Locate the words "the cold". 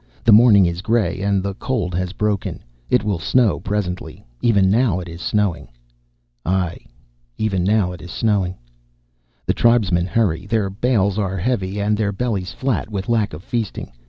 1.43-1.93